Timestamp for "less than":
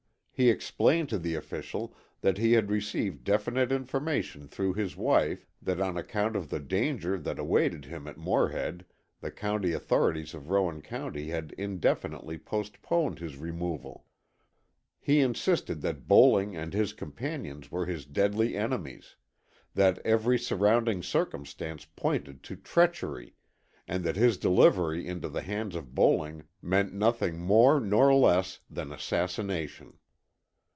28.15-28.91